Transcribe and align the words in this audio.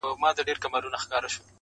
اوس 0.05 0.17
به 0.21 0.29
څوك 0.37 0.47
لېږي 0.49 0.67
ميرا 0.73 0.87
ته 1.09 1.17
غزلونه؛ 1.21 1.47